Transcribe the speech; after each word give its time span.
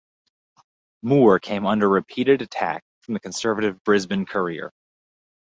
Moore 1.03 1.37
came 1.37 1.67
under 1.67 1.87
repeated 1.87 2.41
attack 2.41 2.83
from 3.01 3.13
the 3.13 3.19
conservative 3.19 3.83
"Brisbane 3.83 4.25
Courier". 4.25 4.73